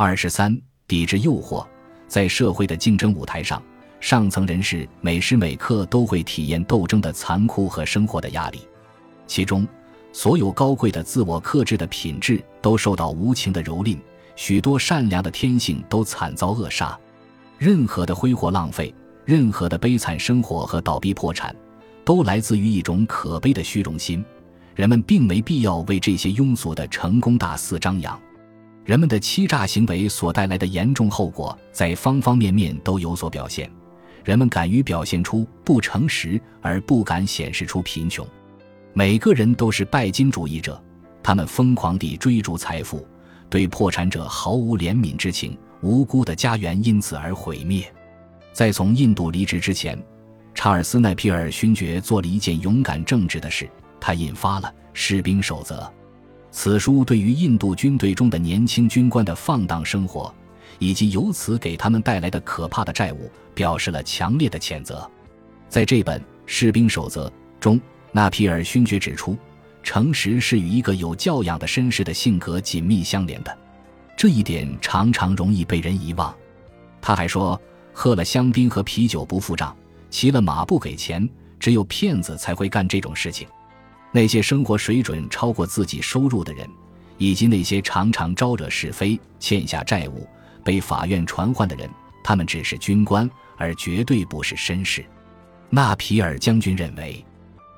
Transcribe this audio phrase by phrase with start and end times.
[0.00, 0.56] 二十三，
[0.86, 1.66] 抵制诱惑。
[2.06, 3.60] 在社会的竞争舞台上，
[3.98, 8.60] 上层人士每时每刻都会体验斗争的残酷和生活的压力，
[9.26, 9.66] 其中
[10.12, 13.98] 所有高贵的自我克制的品质都受到无情的蹂躏，
[14.36, 16.96] 许多善良的天性都惨遭扼杀。
[17.58, 18.94] 任何的挥霍浪费，
[19.24, 21.52] 任何的悲惨生活和倒闭破产，
[22.04, 24.24] 都来自于一种可悲的虚荣心。
[24.76, 28.16] 人们并没必要为这些庸俗的成功大肆张扬。
[28.88, 33.70] 人们的欺诈行为所带来的严重后果，在方方面面都有所表现。
[34.24, 38.26] 人们敢于表现出不诚实，而不敢显示出贫穷。
[38.94, 40.82] 每个人都是拜金主义者，
[41.22, 43.06] 他们疯狂地追逐财富，
[43.50, 47.84] 对破产者毫无怜悯之情，无辜的家园因此而毁灭。
[48.54, 50.02] 在从印度离职之前，
[50.54, 53.68] 查尔斯·奈皮尔勋爵做了一件勇敢正直的事，
[54.00, 55.80] 他引发了《士兵守则》。
[56.50, 60.34] 此书对于印度军队中的年轻军官的放荡生活，
[60.78, 65.08] 以及由此给他们带来的可怕的债务，表示了强烈的谴责。
[65.68, 67.28] 在这本《士兵守则》
[67.60, 67.80] 中，
[68.12, 69.36] 纳皮尔勋爵指出，
[69.82, 73.56] 诚实是与一个有教养的绅士的性格紧密相连的，
[74.16, 76.34] 这一点常常容易被人遗忘。
[77.00, 77.60] 他还说，
[77.92, 79.76] 喝了香槟和啤酒不付账，
[80.08, 81.28] 骑了马不给钱，
[81.60, 83.46] 只有骗子才会干这种事情。
[84.10, 86.68] 那些生活水准超过自己收入的人，
[87.18, 90.26] 以及那些常常招惹是非、欠下债务、
[90.64, 91.88] 被法院传唤的人，
[92.24, 95.04] 他们只是军官，而绝对不是绅士。
[95.68, 97.22] 纳皮尔将军认为，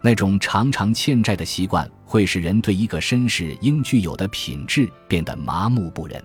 [0.00, 6.22] 那种常常欠债的习惯会使人对一个绅士应具有的品质变得麻木不仁。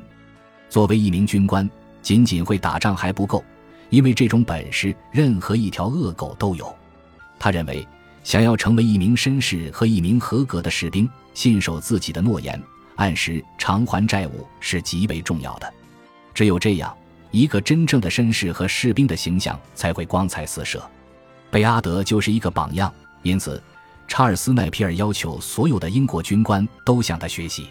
[0.69, 1.67] 作为一名军官，
[2.03, 3.43] 仅仅会打仗还不够，
[3.89, 6.73] 因为这种本事任何一条恶狗都有。
[7.39, 7.85] 他认为。
[8.28, 12.61] 想要成为一名绅士和一名合格的士兵，信守自己的诺言，
[12.97, 15.73] 按时偿还债务是极为重要的。
[16.33, 16.94] 只有这样，
[17.31, 20.86] 一个真正的绅士和士兵的形象才会光彩四射。
[21.50, 23.64] 贝阿德就是一个榜样，因此，
[24.10, 27.70] 查尔斯·奈皮尔要求所有的英国军官都向他学习。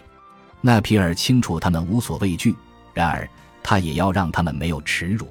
[0.59, 2.55] 奈皮尔清楚他们无所畏惧，
[2.95, 3.29] 然而
[3.61, 5.27] 他也要让他们没有耻辱。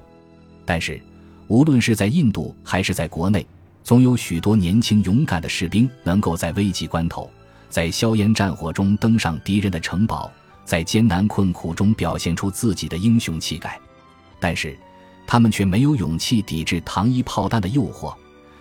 [0.63, 1.01] 但是，
[1.49, 3.45] 无论是在印度还是在国内。
[3.87, 7.31] 总有许多年轻勇敢的士兵能够在危急关头，
[7.69, 10.29] 在硝烟战火中登上敌人的城堡，
[10.65, 13.79] 在艰难困苦中表现出自己的英雄气概。
[14.41, 14.77] 但是，
[15.25, 18.13] 他们却没有勇气抵制糖衣炮弹的诱惑，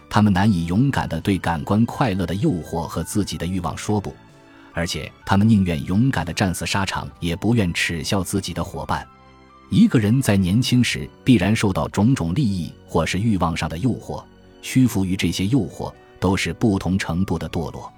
[0.09, 4.14] 他们难以勇敢地对感官快乐的诱惑和自己的欲望说不，
[4.75, 9.04] 而且他们宁愿勇敢地战死沙场，也不愿耻笑自己的伙伴。
[9.70, 14.22] 一个人在年轻时必然受到种种利益或是欲望上的诱惑。
[14.66, 17.88] 屈服于这些诱惑，都是不同程度的堕落，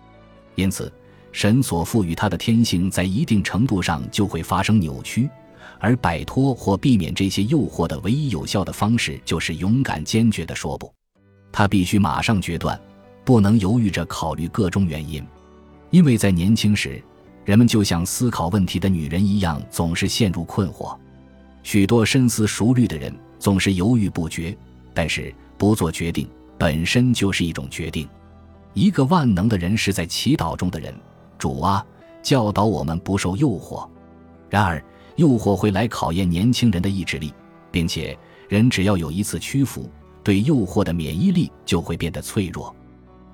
[0.54, 0.92] 因此，
[1.32, 5.30] 神所赋予他的天性在一定程度上就会发生扭曲，
[5.78, 10.92] 而摆脱或避免这些诱惑的唯一有效的方式，就是勇敢坚决地说不。
[11.50, 12.78] 他必须马上决断，
[13.24, 15.26] 不能犹豫着考虑各种原因，
[15.88, 17.02] 因为在年轻时，
[17.46, 20.94] 人们就像思考问题的女人一样，总是陷入困惑。
[21.62, 24.54] 许多深思熟虑的人总是犹豫不决，
[24.92, 26.28] 但是不做决定。
[26.58, 28.08] 本身就是一种决定。
[28.74, 30.94] 一个万能的人是在祈祷中的人。
[31.38, 31.84] 主啊，
[32.22, 33.88] 教导我们不受诱惑。
[34.50, 34.82] 然而，
[35.16, 37.32] 诱惑会来考验年轻人的意志力，
[37.70, 39.88] 并且人只要有一次屈服，
[40.24, 42.74] 对诱惑的免疫力就会变得脆弱。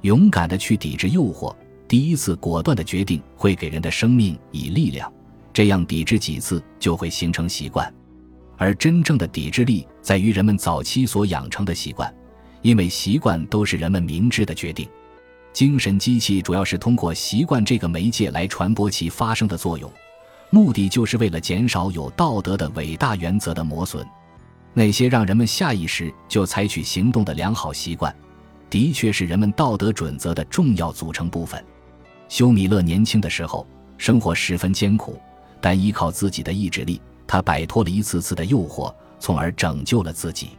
[0.03, 1.55] 勇敢的去抵制诱惑，
[1.89, 5.11] 第一次果断的决定会给人的生命以力量。
[5.53, 7.93] 这样抵制几次就会形成习惯，
[8.56, 12.12] 而真正的抵制力在于人们早期所养成的习惯。
[12.64, 14.88] 因为习惯都是人们明智的决定，
[15.52, 19.92] 精神机器主要是通过习惯这个媒介来传播其发生的作用，
[20.48, 24.04] 目的就是为了减少有道德的伟大原则的磨损。
[24.72, 28.16] 那些让人们下意识就采取行动的良好习惯，
[28.70, 31.62] 的确是人们道德准则的重要组成部分。
[32.31, 33.66] 休米勒年轻的时候，
[33.98, 35.20] 生活十分艰苦，
[35.60, 40.52] 但依靠自己的意志力，他摆脱了一次次的诱惑，从而拯救了自己。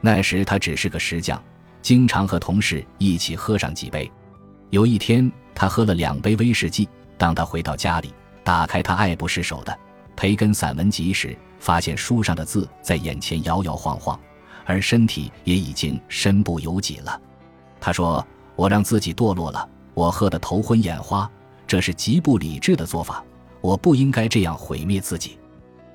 [0.00, 1.42] 那时他只是个石匠，
[1.82, 4.10] 经常和同事一起喝上几杯。
[4.70, 6.88] 有一天，他喝了两杯威士忌。
[7.18, 8.12] 当他回到家里，
[8.44, 9.72] 打开他爱不释手的
[10.14, 14.20] 《培根散文集》时，发现书上的字在眼前摇摇晃晃，
[14.64, 17.20] 而身体也已经身不由己了。
[17.80, 21.30] 他说：“我让自己堕落了，我喝得头昏眼花，
[21.66, 23.24] 这是极不理智的做法。
[23.62, 25.38] 我不应该这样毁灭自己。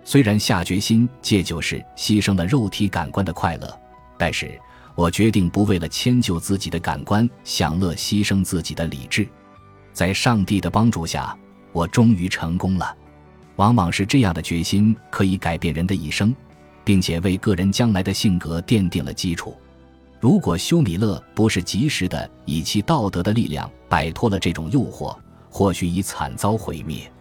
[0.04, 3.80] 虽然下决心戒酒时牺牲了肉体感官的快乐。”
[4.22, 4.52] 但是
[4.94, 9.28] 我决定不为了迁就自己的感官享乐，牺牲自己的理智。
[9.94, 11.36] 在上帝的帮助下，
[11.72, 12.96] 我终于成功了。
[13.56, 16.36] 往往是这样的决心可以改变人的一生，
[16.84, 19.58] 并且为个人将来的性格奠定了基础。
[20.20, 25.18] 如果休米勒不是及时的以其道德的力量摆脱了这种诱惑，
[25.50, 27.12] 或许已惨遭毁灭。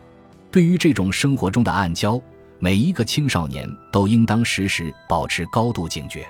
[0.51, 2.21] 对于这种生活中的暗礁，
[2.59, 6.29] 每一个青少年都应当时时保持高度警觉。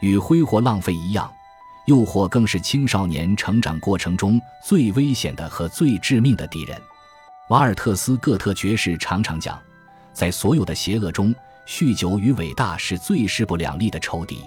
[0.00, 1.32] 与挥霍浪费一样，
[1.86, 6.80] 诱惑更是青少年成长过程中最危险的和最致命的敌人。
[7.48, 9.58] 瓦尔特斯·各特爵士常常讲，
[10.12, 11.34] 在所有的邪恶中，
[11.66, 14.40] 酗酒与伟大是最势不两立的仇敌。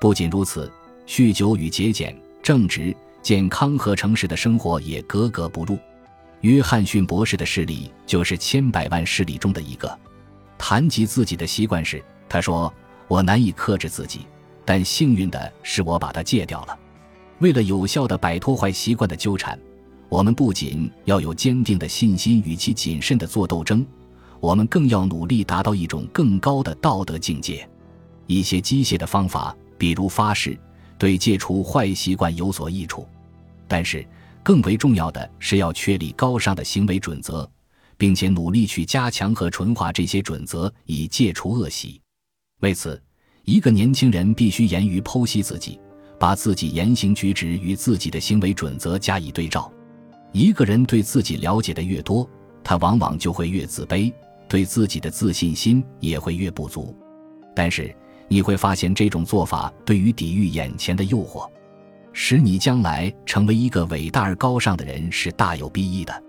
[0.00, 0.70] 不仅如此。
[1.08, 5.78] 酗酒与节俭、正直、健康和诚实的生活也格格不入。
[6.42, 9.98] 约翰逊博士的事例就是千百万事例中的一个。
[10.58, 12.70] 谈及自己的习惯时，他说
[13.08, 14.26] ：“我难以克制自己，
[14.68, 16.78] 但幸运的是，我把它戒掉了。”
[17.40, 19.58] 为了有效地摆脱坏习惯的纠缠，
[20.10, 23.82] 我们不仅要有坚定的信心与其谨慎地做斗争，
[24.40, 27.66] 我们更要努力达到一种更高的道德境界。
[28.26, 30.58] 一些机械的方法，比如发誓。
[30.98, 33.08] 对戒除坏习惯有所益处，
[33.66, 34.06] 但是
[34.42, 37.50] 更为重要的是要确立高尚的行为准则，
[37.96, 41.98] 并且努力去加强和纯化这些准则，以戒除恶习。
[42.60, 43.00] 为此，
[43.48, 45.80] 一个年轻人必须严于剖析自己，
[46.20, 49.72] 把自己言行举止与自己的行为准则加以对照。
[50.32, 52.28] 一个人对自己了解的越多，
[52.62, 54.12] 他往往就会越自卑，
[54.50, 56.94] 对自己的自信心也会越不足。
[57.56, 57.90] 但是，
[58.28, 61.48] 你会发现，这种做法对于抵御眼前的诱惑，
[62.12, 66.22] 使你将来成为一个伟大而高尚的人是大有裨益的。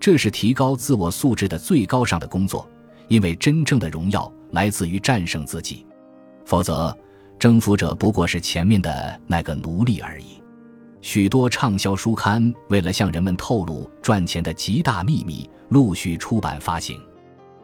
[0.00, 2.68] 这是提高自我素质的最高尚的工作，
[3.06, 5.86] 因为真正的荣耀来自于战胜自己。
[6.46, 6.96] 否则，
[7.40, 10.40] 征服者不过是前面的那个奴隶而已。
[11.02, 17.00] 许多畅销书刊为了向人们透露赚钱的极大秘密，陆续出版发行。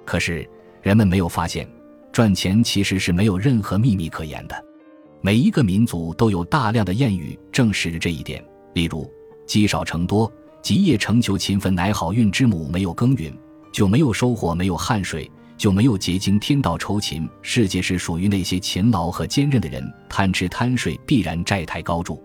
[0.05, 0.49] 可是，
[0.83, 1.67] 人们没有发现。
[2.11, 4.65] 赚钱其实是没有任何秘密可言的，
[5.23, 8.45] 每一个民族都有大量的谚语证实着这一点。
[8.75, 9.11] 例如，
[9.47, 10.31] 积少成多，
[10.61, 12.69] 积业成裘，勤奋乃好运之母。
[12.69, 13.33] 没有耕耘，
[13.73, 15.31] 就没有收获；没有汗水，
[15.63, 16.41] 就没有结晶。
[16.41, 19.81] 天道酬勤，世界是属于那些勤劳和坚韧的人。
[20.09, 22.21] 贪吃贪睡，必然债台高筑。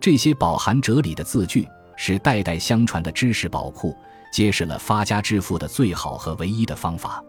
[0.00, 3.94] 这些饱含哲理的字句，是代代相传的知识宝库，
[4.32, 7.22] 揭示了发家致富的最好和唯一的方法。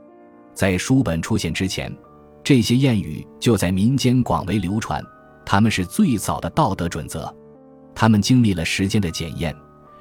[0.53, 1.93] 在书本出现之前，
[2.41, 5.03] 这些谚语就在民间广为流传。
[5.45, 7.29] 他们是最早的道德准则，
[7.93, 9.53] 他们经历了时间的检验，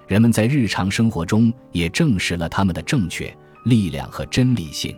[0.06, 4.96] 人们在日常生活中也证实了他们的正确、力量和真理性。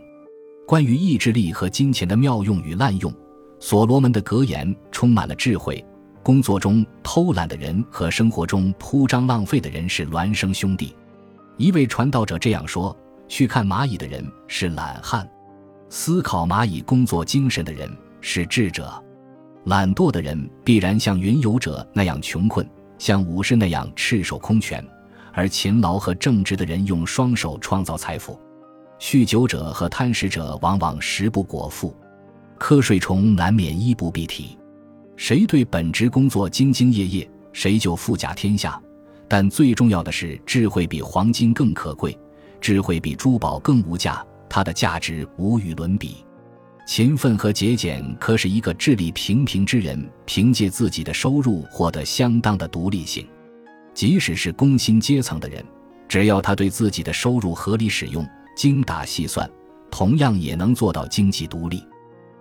[0.66, 3.12] 关于意志力和金钱的妙用与滥用，
[3.58, 5.84] 所罗门的格言充满了智慧。
[6.22, 10.94] 工作中偷懒的人和生活中铺张浪费的人是孪生兄弟。
[11.56, 15.28] 一位传道者这样说：“去看蚂蚁的人是懒汉。”
[15.90, 18.90] 思考蚂蚁工作精神的人是智者，
[19.64, 22.66] 懒惰的人必然像云游者那样穷困，
[22.98, 24.80] 像武士那样赤手空拳；
[25.32, 28.38] 而勤劳和正直的人用双手创造财富。
[29.02, 31.92] 酗酒者和贪食者往往食不果腹，
[32.56, 34.56] 瞌睡虫难免衣不蔽体。
[35.16, 38.80] 谁对本职工作兢兢业业，谁就富甲天下。
[39.26, 42.16] 但最重要的是，智慧比黄金更可贵，
[42.60, 44.24] 智慧比珠宝更无价。
[44.48, 46.24] 它的价值无与伦比，
[46.86, 53.26] 勤奋和节俭可使一个智力平平之人凭借自己的收入获得相当的独立性。
[53.94, 55.64] 即使是工薪阶层的人，
[56.06, 59.50] 只要他对自己的收入合理使用、精打细算，
[59.90, 61.82] 同样也能做到经济独立。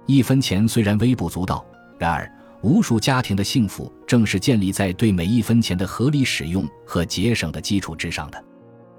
[0.05, 1.65] 一分钱虽然微不足道，
[1.97, 2.29] 然而
[2.61, 8.43] 无数家庭的幸福正是建立在对每一分钱的合理使用和节省的基础之上的。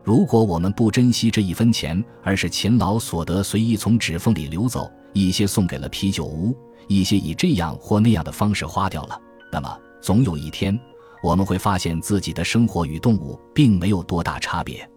[0.04, 6.57] 如果我们不珍惜这一分钱，而是勤劳所得随意从指缝里流走，一些送给了啤酒屋，
[6.88, 9.21] 一些以这样或那样的方式花掉了，
[9.52, 10.76] 那么总有一天，
[11.23, 14.88] 我们会发现自己的生活与动物并没有多大差别。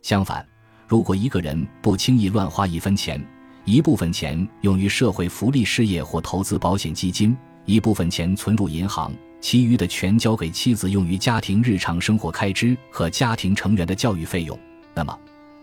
[0.00, 0.46] 相反，
[0.86, 3.20] 如果一个人不轻易乱花一分钱，
[3.64, 9.12] 一部分钱用于社会福利事业或投资保险基金，一部分钱存入银行。
[9.40, 14.58] 其余的全交给妻子用于家庭日常生活开支和家庭成员的教育费用。
[14.94, 15.16] 那么，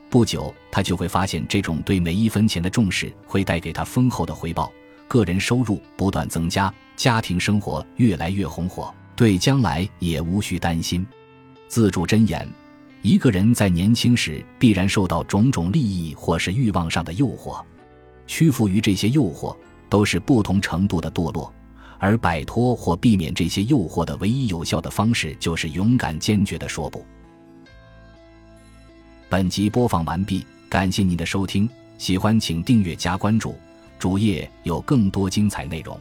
[0.09, 4.71] 不久他就会发现，这种对每一分钱的重视会带给他丰厚的回报。
[5.07, 11.05] 个人收入不断增加，家庭生活越来越红火，对将来也无需担心。
[11.67, 12.47] 自助箴言：
[13.03, 17.61] 一个人在年轻时必然受到种种利益或是欲望上的诱惑，
[18.25, 19.55] 屈服于这些诱惑
[19.89, 21.53] 都是不同程度的堕落。
[21.99, 27.05] 而摆脱或避免这些诱惑的唯一有效的方式，就是勇敢坚决的说不。
[29.29, 33.55] 本集播放完毕，感谢您的收听，喜欢请订阅加关注，
[33.99, 35.97] 主页有更多精彩内容。